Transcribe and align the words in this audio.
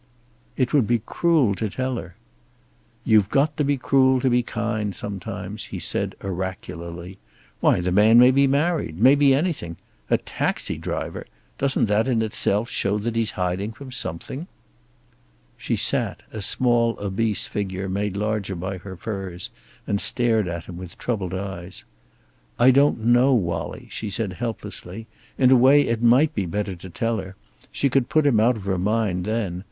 "It 0.57 0.73
would 0.73 0.87
be 0.87 1.03
cruel 1.05 1.53
to 1.53 1.69
tell 1.69 1.97
her." 1.97 2.15
"You've 3.05 3.29
got 3.29 3.55
to 3.57 3.63
be 3.63 3.77
cruel 3.77 4.19
to 4.21 4.31
be 4.31 4.41
kind, 4.41 4.95
sometimes," 4.95 5.65
he 5.65 5.77
said 5.77 6.15
oracularly. 6.23 7.19
"Why, 7.59 7.81
the 7.81 7.91
man 7.91 8.17
may 8.17 8.31
be 8.31 8.47
married. 8.47 8.97
May 8.97 9.13
be 9.13 9.35
anything. 9.35 9.77
A 10.09 10.17
taxi 10.17 10.79
driver! 10.79 11.27
Doesn't 11.59 11.85
that 11.85 12.07
in 12.07 12.23
itself 12.23 12.67
show 12.67 12.97
that 12.97 13.15
he's 13.15 13.29
hiding 13.37 13.73
from 13.73 13.91
something?" 13.91 14.47
She 15.55 15.75
sat, 15.75 16.23
a 16.33 16.41
small 16.41 16.97
obese 16.99 17.45
figure 17.45 17.87
made 17.87 18.17
larger 18.17 18.55
by 18.55 18.79
her 18.79 18.95
furs, 18.97 19.51
and 19.85 20.01
stared 20.01 20.47
at 20.47 20.65
him 20.65 20.77
with 20.77 20.97
troubled 20.97 21.35
eyes. 21.35 21.83
"I 22.57 22.71
don't 22.71 23.05
know, 23.05 23.35
Wallie," 23.35 23.87
she 23.91 24.09
said 24.09 24.33
helplessly. 24.33 25.05
"In 25.37 25.51
a 25.51 25.55
way, 25.55 25.83
it 25.83 26.01
might 26.01 26.33
be 26.33 26.47
better 26.47 26.75
to 26.75 26.89
tell 26.89 27.19
her. 27.19 27.35
She 27.71 27.87
could 27.87 28.09
put 28.09 28.25
him 28.25 28.39
out 28.39 28.57
of 28.57 28.63
her 28.63 28.79
mind, 28.79 29.25
then. 29.25 29.59